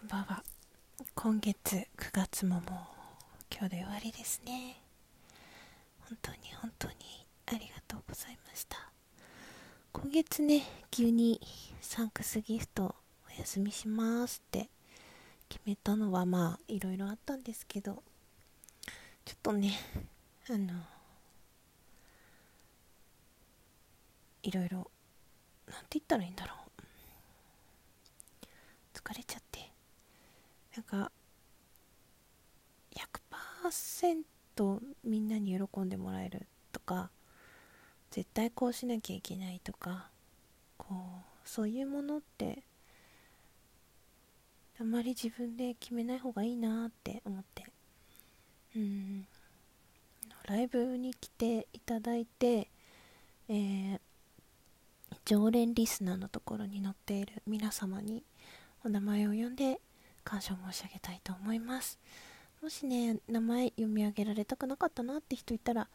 [0.00, 0.44] こんばんは。
[1.16, 2.64] 今月9月ももう
[3.50, 4.80] 今日で終わりですね。
[6.08, 6.94] 本当に本当に
[7.46, 8.92] ありがとうございました。
[9.92, 11.40] 今月ね、急に
[11.80, 12.94] サンクスギフト
[13.28, 14.68] お休みしますって
[15.48, 18.04] 決めたのはまあいろいろあったんですけど、
[19.24, 19.72] ちょっとね、
[20.48, 20.74] あの、
[24.44, 24.88] いろいろ、
[25.66, 26.58] なんて言ったらいいんだろう。
[28.94, 29.67] 疲れちゃって
[30.78, 31.10] なんか
[33.64, 37.10] 100%みんなに喜んでもらえるとか
[38.12, 40.08] 絶対こうしなきゃいけないとか
[40.76, 42.62] こうそういうものって
[44.80, 47.64] あんまり自分で決めない方がいいなって思って。
[48.76, 49.26] うん。
[50.46, 52.68] ライブに来ていただいて、
[53.48, 53.98] えー、
[55.24, 58.22] 常連リスナーのところに載っている皆様に
[58.84, 59.80] お名前を呼んで
[60.28, 61.98] 感謝申し上げたいと思います。
[62.62, 65.88] もしね名前読み上げられたくなかったなって人いたら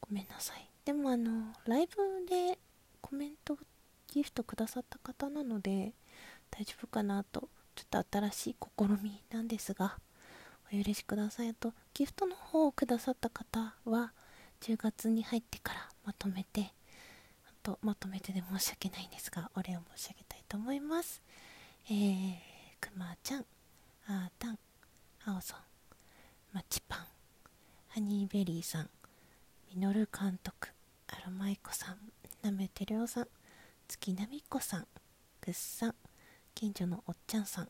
[0.00, 0.68] ごめんなさい。
[0.84, 1.96] でもあのライブ
[2.28, 2.58] で
[3.00, 3.56] コメント
[4.08, 5.92] ギフトくださった方なので
[6.50, 9.98] 大丈夫かなとちょっと新しい試みなんですが
[10.72, 14.12] お許しくださいとギフトの方をくださった方は
[14.62, 16.72] 10月に入ってからまとめて
[17.46, 21.22] あとまとめてで申し訳ないんですがお礼を申し上げたいと思います。
[21.88, 22.34] えー、
[22.80, 23.46] くまちゃん、
[24.12, 24.58] あーたん、
[25.24, 25.58] あおそん、
[26.52, 26.98] まちパン、
[27.90, 28.90] ハニーベリーさん、
[29.72, 30.66] みのる監督、
[31.06, 31.98] あらまいこさん、
[32.42, 33.28] なめてりょうさん、
[33.86, 34.86] 月なみっこさん、
[35.40, 35.94] ぐっさん、
[36.56, 37.68] 近所のおっちゃんさん、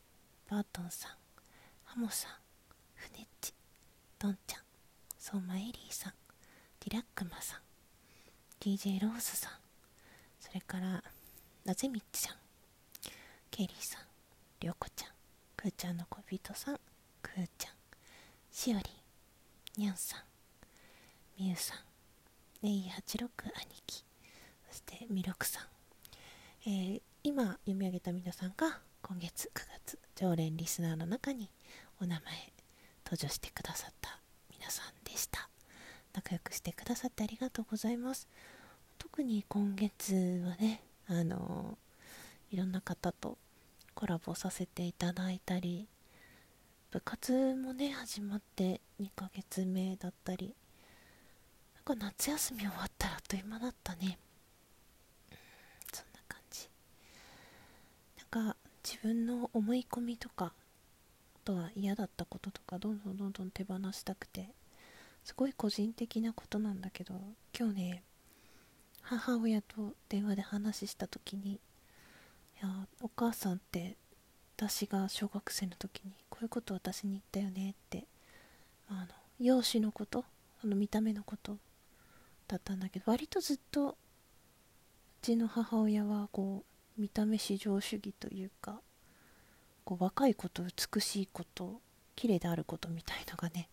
[0.49, 1.11] バートンさん、
[1.83, 2.31] ハモさん、
[2.95, 3.53] ふねっち、
[4.17, 4.61] どんちゃん、
[5.19, 6.13] そうまえりーさん、
[6.79, 7.59] ディラックマさん、
[8.59, 9.51] DJ ローズさん、
[10.39, 11.03] それから、
[11.65, 12.37] なぜみっちさん、
[13.51, 14.01] ケリーさん、
[14.59, 15.11] りょうこちゃん、
[15.61, 16.79] くーちゃんの恋人さん、
[17.21, 17.73] くーちゃん、
[18.51, 20.21] しおりん、にゃんさん、
[21.37, 24.03] みゆさん、ねい86兄貴、
[24.71, 25.63] そしてみろくさん、
[26.65, 31.47] えー、今読み上げた皆さんが今月9月常連リスナーの中に
[32.01, 32.33] お名前
[33.05, 34.19] 登場してくださった
[34.57, 35.47] 皆さんでした。
[36.13, 38.27] 仲良くしてくださってありがとうございます。
[38.97, 41.77] 特に今月はねあの
[42.49, 43.37] いろんな方と
[44.01, 45.87] コラボさせていただいたり
[46.89, 50.55] 部活もね始まって2ヶ月目だったり
[51.75, 54.17] なんか夏休み終わったらあっという間だったね。
[55.93, 56.67] そんな感じ。
[58.17, 60.51] なんか自分の思い込みとかあ
[61.45, 64.49] とは嫌だったこととかどんどんどんどん手放したくて
[65.23, 67.13] すごい個人的なことなんだけど
[67.55, 68.03] 今日ね
[69.03, 71.59] 母親と電話で話した時に
[72.61, 73.97] やお母さんって
[74.57, 78.05] 私が小学生の時にこういうこと私に言ったよねって
[78.89, 79.07] あの
[79.39, 80.23] 容姿のこと
[80.63, 81.57] あの見た目のこと
[82.47, 83.95] だったんだけど割とずっとう
[85.21, 86.63] ちの母親はこ
[86.97, 88.81] う見た目至上主義というか
[89.83, 91.81] こう若いこと美しいこと
[92.15, 93.69] 綺麗であることみたいのがね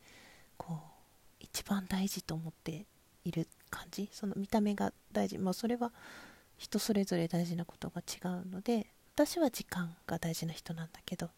[0.56, 0.98] こう
[1.40, 2.86] 一番大事と思って
[3.24, 4.08] いる感じ。
[4.12, 5.38] その見た目が大事。
[5.38, 5.92] まあそれは
[6.58, 11.30] 人それぞれ大事なことが違うので私は時間が大事な人なんだけど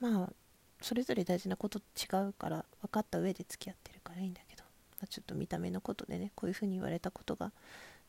[0.00, 0.32] まあ
[0.80, 4.62] それぞれ大事なこと違うから分かった上で付き合ってるからいいんだけど、
[5.00, 7.52] まあ、ちょっと見た目のことでねこういうふうに言われたことが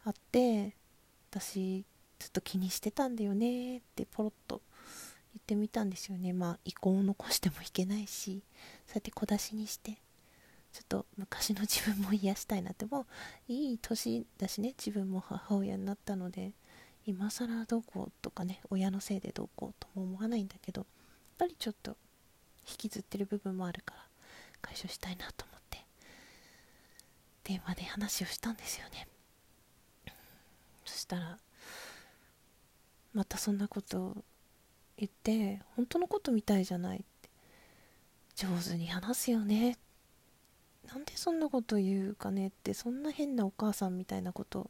[0.05, 0.73] あって
[1.31, 1.85] 私
[2.19, 4.61] ずっと気にしてたんだよねってポロッと
[5.33, 6.33] 言ってみたんですよね。
[6.33, 8.41] まあ遺恨を残してもいけないし
[8.85, 9.97] そうやって小出しにして
[10.77, 13.07] ちょっと昔の自分も癒したいなっても
[13.49, 16.51] ういい年だしね自分も母親になったので
[17.07, 20.87] 今更どうこうとかね親のせいでどうこうとも思わないんだけどやっ
[21.39, 21.97] ぱりちょっと
[22.69, 24.01] 引きずってる部分もあるから
[24.61, 25.79] 解消したいなと思って
[27.43, 29.07] 電話で話をしたんですよね。
[30.85, 31.39] そしたら
[33.13, 34.15] またそんなこと
[34.95, 37.29] 言って本当のことみたいじゃないって
[38.35, 39.86] 上手に話すよねって
[40.87, 44.69] なんでそんなこと言うかねってそんな変なお母さんみたいなこと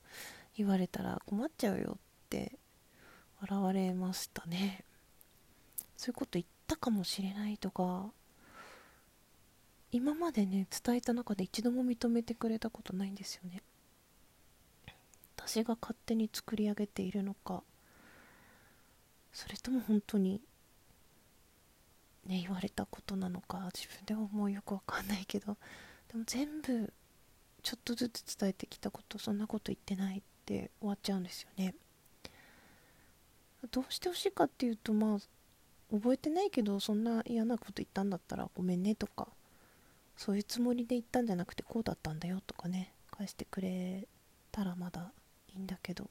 [0.55, 1.99] 言われたら困っちゃうよっ
[2.29, 2.57] て
[3.41, 4.83] 笑われましたね。
[5.95, 8.11] そういうこと言ったかもしれないとか
[9.91, 13.61] 今までね伝えた中で一度も認めてくれたことないんですよね。
[15.35, 17.63] 私が勝手に作り上げているのか
[19.31, 20.41] それとも本当に
[22.25, 25.55] ね言われたことなのか自分ではもうよくわかんないけど
[26.11, 26.93] でも全部
[27.63, 31.75] ちょっとずつ伝えてきたことそんなこと言ってないって終わっちゃうんですよね。
[33.71, 35.19] どうしてほしいかっていうとまあ
[35.93, 39.27] 覚えてないけどそんな嫌なこと言ったんだったらごめんねとか
[40.15, 44.07] そういうつもりで言ったんじゃなくてこうだったんだよとかね返してくれ
[44.51, 45.11] たらまだ
[45.53, 46.09] いいんだけど。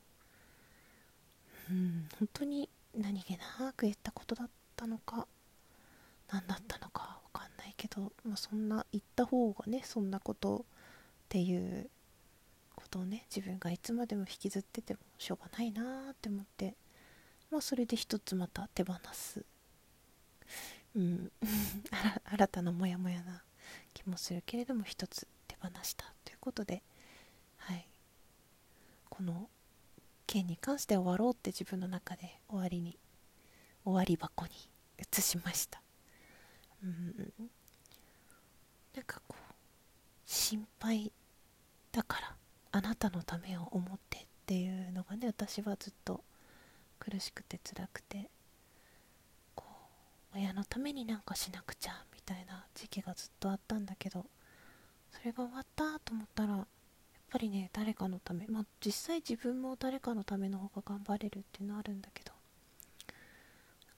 [1.70, 5.26] うん本当に何気なく言ったことだったのか
[6.31, 7.15] 何だったのか。
[7.76, 10.62] けど、まあ、そんな言った方がねそんなことっ
[11.28, 11.90] ていう
[12.75, 16.75] ことをね自分がいつまでも引きずっててもしょうがないなーって思って
[17.50, 19.44] まあそれで一つまた手放す。
[20.94, 21.32] うん。
[22.25, 23.44] 新たなモヤモヤな
[23.94, 26.82] 気もするけれども一つ手放したということで。
[27.58, 27.88] はい。
[29.08, 29.49] この
[30.26, 32.99] 件に関して終わろうって自分の中で終わりに
[33.84, 34.52] 終わり箱に
[34.99, 35.81] 移しました。
[36.82, 37.50] うん。
[38.96, 39.54] なんかこう
[40.25, 41.12] 心配
[41.93, 42.34] だから
[42.72, 46.25] あなたのためを思ってっていうのがね私はずっと
[46.98, 48.31] 苦しくて辛くて
[49.54, 49.64] こ
[50.34, 54.25] う親のためになんかしなくちゃみたいな時期がずっとあったんだけど
[55.12, 56.64] それが終わったと思ったらやっ
[57.28, 62.32] ぱりね誰かのためまあ実際自分も誰かのための方が頑張れるっていうのはあるんだけど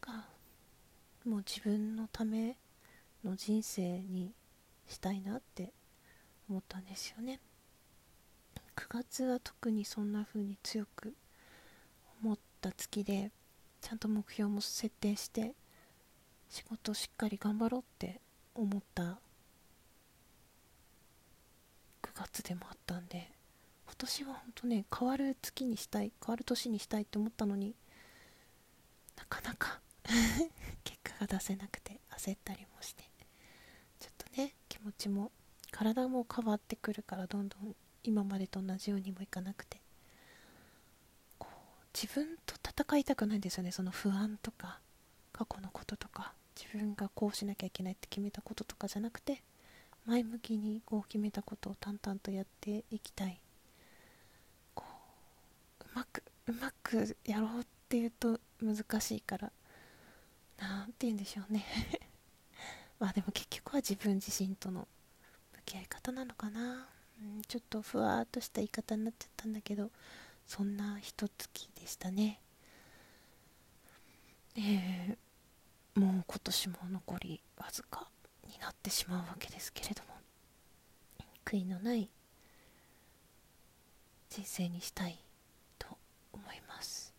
[0.02, 0.28] なんか
[1.24, 2.56] もう自分のため
[3.24, 4.32] の人生に
[4.88, 5.72] したいなって
[6.48, 7.40] 思ったんですよね。
[8.76, 11.14] 9月は特にそんな風に強く
[12.22, 13.32] 思った月で
[13.80, 15.54] ちゃんと目標も設定して
[16.48, 18.20] 仕事しっかり頑張ろうって
[18.54, 19.02] 思った
[22.02, 23.30] 9月でもあったんで
[23.86, 27.74] 今年は本当ね変わる月にしたい変わる年にしたいって思ったのに
[29.16, 29.80] なかなか
[30.84, 33.17] 結果が出せなくて焦ったりもして。
[34.80, 35.32] 気持ちも
[35.70, 39.80] 体も変わってくるからどんどん今までと同じようにもいかなくて。
[41.38, 44.80] こう自分と戦いたくないんですよねその不安とか
[45.32, 46.32] 過去のこととか。
[46.60, 49.44] 自分がこうしなきゃいけないって決めたこととかじゃなくて
[50.06, 53.40] 前向きにこう決めたことを淡々とやっていきたい。
[54.74, 54.84] こ
[55.80, 59.52] ううまくうまくやろうっていうと難しいから
[60.58, 61.64] 何て言うんでしょうね。
[62.98, 64.88] まあでも結局は自分自身との
[65.54, 66.88] 向き合い方なのかな、
[67.22, 69.90] うん、ちょっとふわっとした言い方になっちゃったんだけど
[70.46, 72.40] そんな一月でしたね。
[74.56, 78.08] えー、もう今年も残りわずか
[78.46, 80.08] になってしまうわけですけれども
[81.44, 82.10] 悔いのない
[84.30, 85.22] 人生にしたい
[85.78, 85.86] と
[86.32, 87.14] 思います。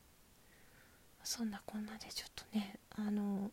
[1.23, 3.51] そんなこんなでちょっとねあの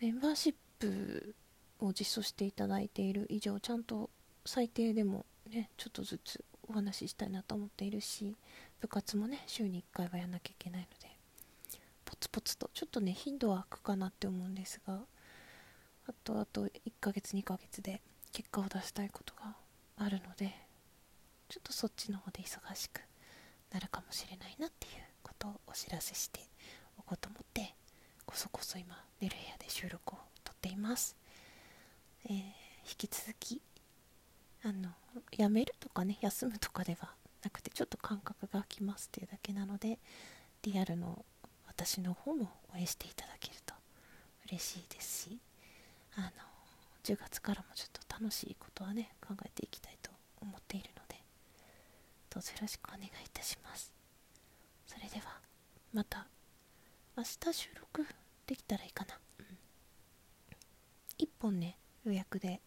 [0.00, 1.34] メンバーシップ
[1.78, 4.08] を実装していただいている以上ちゃんと
[4.46, 8.34] 最低でもねちょっとずつお話ししたいなと思っているし
[8.80, 11.14] 部活もね週に1回はやんなきゃいけないので
[12.06, 15.00] ポツポツとちょっとね頻度は空くかなって思うんですが
[16.06, 18.00] あとあと1ヶ月2ヶ月で
[18.32, 19.54] 結果を出したいことが
[19.98, 20.50] あるので
[21.50, 23.02] ちょっとそっちの方で忙しく
[23.70, 24.92] なるかもしれないなっていう
[25.22, 26.40] ことをお知らせして
[26.98, 27.74] おこうと思って
[28.30, 31.16] こそこそ今寝る部屋で収録をとっています、
[32.26, 32.44] えー、引
[32.96, 33.60] き続き
[34.62, 34.90] あの
[35.36, 37.10] やめるとかね休むとかでは
[37.42, 39.98] なくてちょっと感覚が空きますっていうだけなので
[40.62, 41.24] リアルの
[41.66, 43.74] 私の方も応援していただけると
[44.48, 45.38] 嬉しいですし
[46.16, 46.30] あの
[47.02, 51.16] 10月からもちょっと楽しいことはね考えていきたいと思っているので
[52.32, 53.92] どうぞよろしくお願いいたします。
[54.86, 55.40] それでは
[55.92, 56.28] また
[57.16, 58.06] 明日収録
[58.50, 59.46] できたらいいかな、うん、
[61.24, 62.60] 1本ね予約で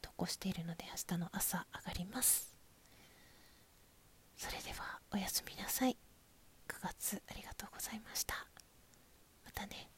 [0.00, 2.56] 投稿しているので明日の朝上がります。
[4.34, 5.98] それではおやすみなさい。
[6.66, 8.34] 9月ありがとうございました。
[9.44, 9.90] またね。